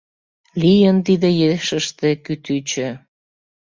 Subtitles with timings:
[0.61, 2.87] Лийын тиде ешыште кӱтӱчӧ.